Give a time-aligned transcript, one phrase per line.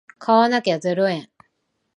[0.17, 1.29] 買わなきゃゼロ円